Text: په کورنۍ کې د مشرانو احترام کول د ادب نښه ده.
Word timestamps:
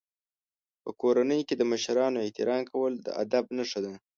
په 0.83 0.89
کورنۍ 1.01 1.41
کې 1.47 1.55
د 1.57 1.61
مشرانو 1.71 2.23
احترام 2.25 2.61
کول 2.71 2.93
د 3.05 3.07
ادب 3.23 3.45
نښه 3.57 3.79
ده. 3.85 3.93